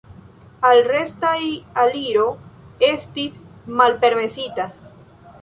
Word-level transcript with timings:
Al 0.69 0.79
restaj 0.91 1.41
aliro 1.83 2.23
estis 2.89 3.37
malpermesita. 3.83 4.69